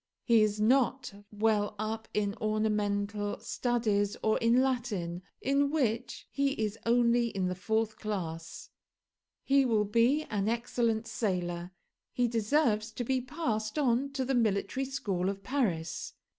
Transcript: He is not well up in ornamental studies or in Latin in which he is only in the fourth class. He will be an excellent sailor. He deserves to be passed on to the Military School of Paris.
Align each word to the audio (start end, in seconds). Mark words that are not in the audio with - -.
He 0.23 0.41
is 0.41 0.59
not 0.59 1.13
well 1.31 1.75
up 1.77 2.07
in 2.11 2.33
ornamental 2.41 3.37
studies 3.39 4.17
or 4.23 4.39
in 4.39 4.63
Latin 4.63 5.21
in 5.41 5.69
which 5.69 6.27
he 6.31 6.53
is 6.53 6.75
only 6.87 7.27
in 7.27 7.49
the 7.49 7.53
fourth 7.53 7.97
class. 7.99 8.71
He 9.43 9.63
will 9.63 9.85
be 9.85 10.23
an 10.23 10.49
excellent 10.49 11.05
sailor. 11.05 11.69
He 12.13 12.27
deserves 12.27 12.91
to 12.93 13.03
be 13.03 13.21
passed 13.21 13.77
on 13.77 14.09
to 14.13 14.25
the 14.25 14.33
Military 14.33 14.85
School 14.85 15.29
of 15.29 15.43
Paris. 15.43 16.13